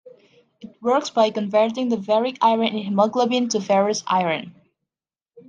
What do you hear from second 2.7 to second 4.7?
hemoglobin to ferrous iron.